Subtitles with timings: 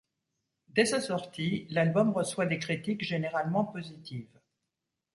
[0.69, 4.39] Dès sa sortie, l'album reçoit des critiques généralement positives.